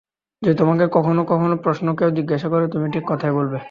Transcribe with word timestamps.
যদি 0.41 0.55
তোমাকে 0.57 0.85
কখনো 0.93 1.21
কোনো 1.31 1.55
প্রশ্ন 1.65 1.85
কেউ 1.97 2.09
জিজ্ঞাসা 2.17 2.47
করে 2.49 2.65
তুমি 2.73 2.87
ঠিক 2.93 3.03
কথাই 3.11 3.33
বলবে। 3.33 3.59